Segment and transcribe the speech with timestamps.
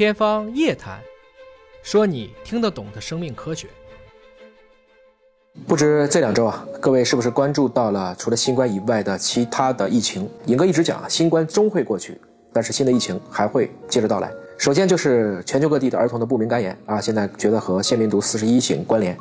[0.00, 0.98] 天方夜谭，
[1.82, 3.68] 说你听得懂的生命科学。
[5.66, 10.26] 不知这两周啊，各位是不是关注到了除了新冠以外的其他的疫情？
[10.46, 12.18] 尹哥一直讲啊，新冠终会过去，
[12.50, 14.32] 但是新的疫情还会接着到来。
[14.56, 19.14] 首先就是全球各地的儿童的不明肝炎啊，现在觉得和腺病毒四十一型关联。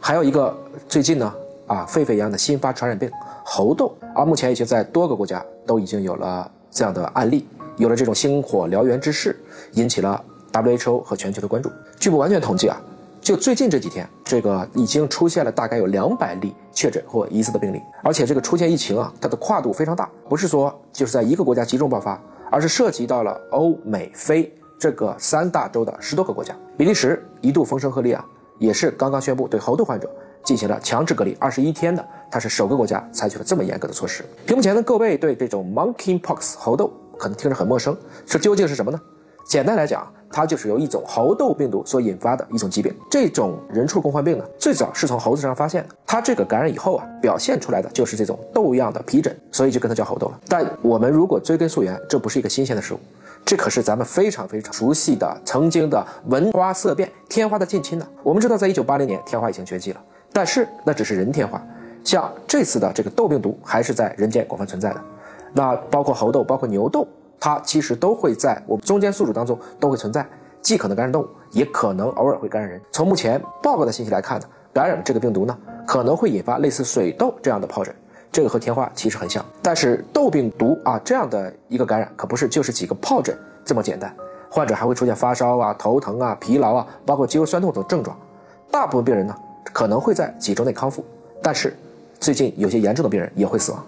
[0.00, 0.52] 还有一个
[0.88, 1.32] 最近呢
[1.68, 3.08] 啊，沸沸扬扬的新发传染病
[3.44, 7.46] 猴痘啊，目前已经在多个国家都已经有了这样的案例。
[7.76, 9.36] 有了这种星火燎原之势，
[9.72, 10.24] 引起了
[10.62, 11.70] WHO 和全球的关注。
[11.98, 12.80] 据不完全统计啊，
[13.20, 26.54] 就最近这几天，这个已经出现了大概有两百例确诊或疑似的病例，而且这个出现疫情啊，它的跨度非常大，不是说就是在一个国家集中爆发，而是涉及到了欧美非这个三大洲的十多个国家。
[26.76, 28.24] 比利时一度风声鹤唳啊，
[28.58, 30.10] 也是刚刚宣布对猴痘患者
[30.42, 34.24] 进行了强制隔离二十一天的，它是首个国家采取了这么严格的措施。
[34.46, 36.92] 屏幕前的各位对这种 Monkeypox 猴痘。
[37.16, 37.96] 可能听着很陌生，
[38.26, 39.00] 这究竟是什么呢？
[39.46, 42.92] 简单来讲，它就是由一种猴痘病毒所引发的一种疾病。
[43.08, 45.94] 这种人畜共患病呢，最早是从猴子身上发现的。
[46.04, 50.40] 它这个感染以后啊，表现出来的就是这种痘样的皮疹，所以就跟它叫猴痘了。
[50.48, 52.98] 但我们如果追根溯源，这不是一个新鲜的事物，
[53.44, 58.06] 这可是咱们非常非常熟悉的曾经的闻花色变天花的近亲呢。
[58.24, 60.00] 我们知道，在一九八零年，天花已经绝迹了，
[60.32, 61.64] 但是那只是人天花，
[62.02, 65.00] 像这次的这个痘病毒还是在人间广泛存在的。
[65.52, 67.06] 那包括猴痘，包括牛痘，
[67.44, 70.26] 它其实都会在我们中间宿主当中都会存在，
[70.62, 72.80] 既可能感染动物，也可能偶尔会感染人。
[72.90, 75.54] 从目前报告的信息来看呢，感染这个病毒呢，
[75.86, 77.94] 可能会引发类似水痘这样的疱疹，
[78.32, 79.44] 这个和天花其实很像。
[79.60, 84.16] 但是痘病毒啊这样的一个感染，可不是就是几个疱疹这么简单，
[84.50, 88.16] 患者还会出现发烧啊、头疼啊、疲劳啊，包括肌肉酸痛等症状。
[88.70, 89.36] 大部分病人呢，
[89.70, 91.04] 可能会在几周内康复，
[91.42, 91.76] 但是
[92.24, 93.84] 最近有些严重的病人也会死亡。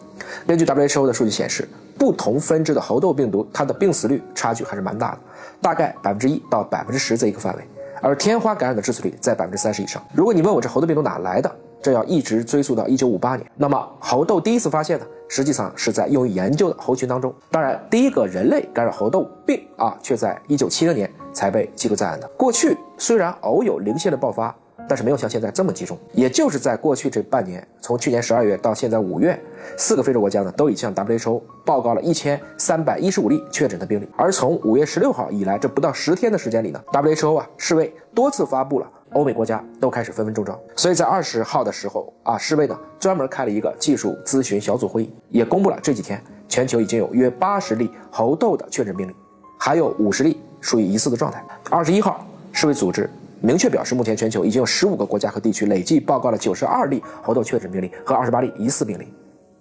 [0.47, 1.67] 根据 WHO 的数据显示，
[1.99, 5.19] 不同分支的猴痘病毒，它的病死率差距还是蛮大的，
[5.63, 7.63] 大概百分之一到百分之十这一个范围。
[8.03, 10.03] 而天花感染的致死率在百分之三十以上。
[10.13, 13.51] 如果你问我这猴痘病毒哪来的，这要一直追溯到一九五八年。
[13.57, 17.35] 那么猴痘第一次发现呢，实际上是在用于研究的猴群当中。
[17.51, 22.29] 当然，第一个人类感染猴痘病啊，却在一九七零年才被记录在案的。
[22.37, 24.55] 过去虽然偶有零星的爆发。
[24.89, 29.39] 但是没有像现在这么集中，也就是在过去这半年，从去年十二月到现在五月，
[29.77, 34.09] 四个非洲国家呢都已向 WHO 报告了一千三百一十五例确诊的病例。
[34.17, 40.59] 而从五月十六号以来，这不到十天的时间里呢，WHO 啊世卫多次发布了欧美国家都开始纷纷中招。
[40.77, 49.15] 所以在二十号的时候啊，世卫呢专门开了一个技术咨询小组会议，也公布了这几天全球已经有约八十例猴痘的确诊病例，
[49.59, 51.45] 还有五十例属于疑似的状态。
[51.71, 53.11] 二十一号，世卫组织。
[53.41, 59.07] 明确表示，目前全球已经有十五个国家和地区累计报告了九十二例猴痘确诊病例和二十八例疑似病例，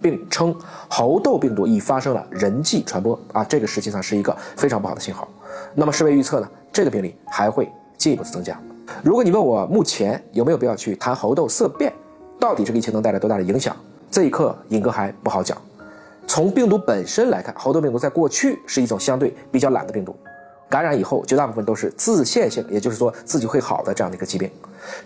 [0.01, 0.55] 并称
[0.89, 5.27] 猴痘病毒已发生了人际传播啊，这个实际上是一个非常不好的信号。
[5.73, 8.59] 那么世卫预测呢，这个病例还会进一步的增加。
[9.03, 11.91] 如果你问我目前有没有必要去谈猴痘色变，
[12.39, 13.75] 到底这个疫情能带来多大的影响？
[14.09, 15.57] 这一刻尹哥还不好讲。
[16.27, 20.15] 从病毒本身来看，猴痘病毒在过去是一种相对比较懒的病毒。
[20.75, 24.51] 感染以后，绝大部分都是自限性，也就是说自己会好的这样的一个疾病。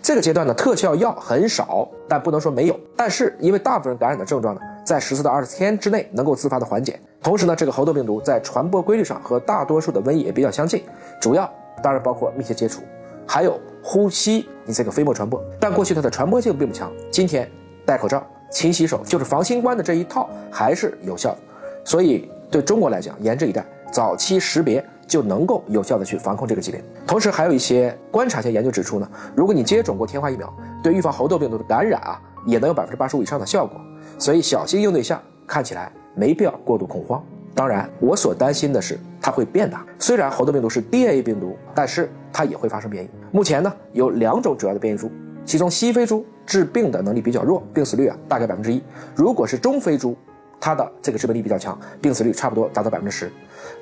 [0.02, 2.76] 这个阶段呢，特效药很少，但不能说没有。
[2.96, 6.98] 但是因为大部分感染的症状呢，在十四到二十天之内能够自发的缓解。
[7.22, 10.82] 同时呢，这个猴痘病毒在传播规律上和大多数的瘟疫也比较相近，
[11.20, 11.48] 主要
[11.80, 12.82] 当然包括密切接触，
[13.24, 15.40] 还有呼吸你这个飞沫传播。
[15.60, 16.90] 但过去它的传播性并不强。
[17.12, 17.48] 今天
[17.86, 21.38] 戴口罩、勤洗手，就是防新冠的这一套还是有效的。
[21.84, 24.84] 所以对中国来讲，严阵以待，早期识别。
[25.10, 26.80] 就能够有效的去防控这个疾病。
[27.04, 30.50] 同时，还有一些观察性研究指出呢，如果你接种过天花疫苗，
[30.84, 33.80] 对预防猴痘病毒的感染啊，也能有百分之八十五以上的效果。
[34.18, 37.20] 所以，小心应对下看起来没必要过度恐慌。
[37.56, 39.84] 当然，我所担心的是它会变大。
[39.98, 43.10] 虽然猴痘病毒是 DNA 病毒，但是它也会发生变异。
[43.32, 45.10] 目前呢，有两种主要的变异株，
[45.44, 48.80] 其中西非株致病的能力比较弱，病死率啊大概百分之一。
[49.16, 50.16] 如果是中非株，
[50.60, 53.32] 它的这个致病力比较强，病死率差不多达到百分之十。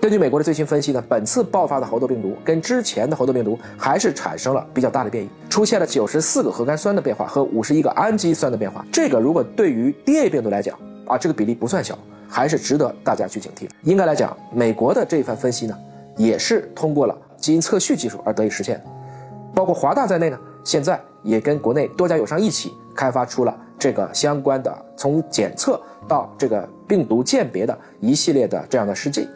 [0.01, 8.85] 根据美国的最新分析呢，本次爆发的猴痘病毒跟之前的猴痘病毒还是产生了比较大的变异，出现了九十四个核苷酸的变化和五十一个氨基酸的变化。
[8.93, 11.99] 这个如果对于 DNA 病毒来讲啊，这个比例不算小，
[12.29, 13.69] 还是值得大家去警惕。
[13.83, 15.77] 应该来讲，美国的这一番分析呢，
[16.17, 18.81] 也是通过了基因测序技术而得以实现。
[19.55, 25.79] 包括华大在内呢，现在也跟国内多家友商一起开发出了这个相关的从检测
[26.09, 29.29] 到这个病毒鉴别的一系列的这样的试剂。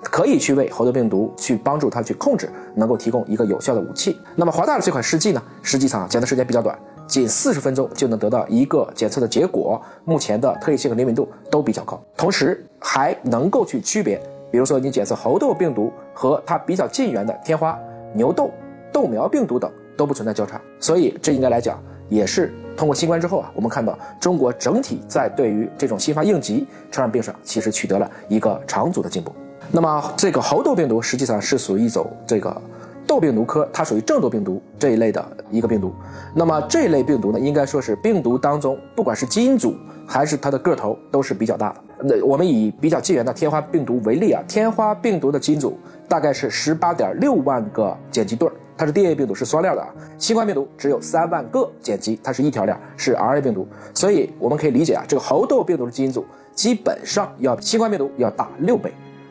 [0.00, 4.16] 可以去为猴痘病毒去帮助它去控制，能够提供一个有效的武器。
[4.36, 6.78] 那么华大的这款试剂呢，实际上检测时间比较短，
[7.08, 9.82] 仅四十分钟就能得到一个检测的结果。
[10.04, 14.20] 目前的特异性和灵敏度都比较高，同时还能够去区别，
[14.52, 17.76] 比如说你检测猴痘病毒和它比较近缘的天花，
[18.14, 18.52] 牛痘、
[18.92, 19.68] 豆苗病毒等
[19.98, 21.78] 都不存在交叉，所以这应该来讲
[22.08, 29.30] 也是通过新冠之后啊，我们看到中国整体在对于这种新发应急传染病上其实取得了一个长足的进步。
[29.70, 32.62] 那么这个猴痘病毒实际上是属于一种这个。
[33.08, 35.94] 痘病毒科，它属于正痘病毒这一类的一个病毒。
[36.34, 39.74] 那么这类病毒呢，应该说是病毒当中，不管是基因组
[40.06, 41.80] 还是它的个头，都是比较大的。
[42.02, 49.88] 那我们以比较近缘的天花病毒为例啊，天花病毒的基因组大概是十八点六万个碱基对儿，它是 DNA 病毒，是双链的啊。
[50.16, 53.68] 新冠病毒只有三万个碱基，它是一条链，是 RNA 病毒。
[53.92, 58.90] 所以我们可以理解啊，这个猴痘病毒的基因组基本上要比新冠病毒要大六倍。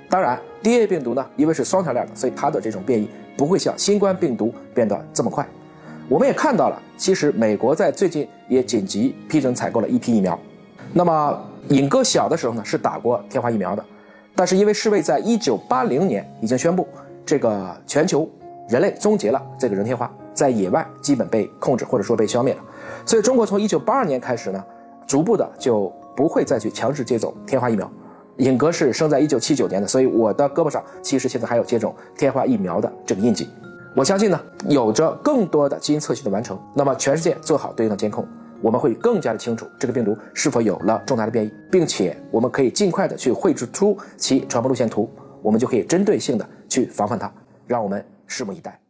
[0.09, 3.09] 当然，DNA 病毒呢，因为是双条链的，所以它的这种变异。
[3.37, 5.47] 不会像新冠病毒变得这么快。
[6.09, 10.39] 我们也看到了，其实美国在最近也紧急批准采购了一批疫苗。
[10.91, 11.39] 那么
[11.69, 13.85] 尹哥小的时候呢，是打过天花疫苗的，
[14.33, 16.87] 但是因为世卫在一九八零年已经宣布，
[17.23, 18.27] 这个全球
[18.67, 22.61] 人类终结了这个人天花，在野外基本被控制或者说被消灭了，
[23.05, 24.63] 所以中国从一九八二年开始呢，
[25.05, 27.89] 逐步的就不会再去强制接种天花疫苗。
[28.37, 33.49] 尹哥是生在一九七九年的，所以我的胳膊上其实现在还有接种天花疫苗的这个印记。
[33.95, 38.27] 我相信呢，有着更多的基因测序的完成，那么全世界做好对应的监控，
[38.61, 45.09] 我们会更加的清楚这个病毒是否有了重大的变异，并且我们可以尽快的去绘制出其传播路线图，
[45.41, 47.31] 我们就可以针对性的去防范它。
[47.65, 48.86] 让我们拭目以待。